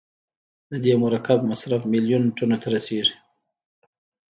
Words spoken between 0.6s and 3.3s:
د دې مرکب مصرف میلیون ټنو ته رسیږي.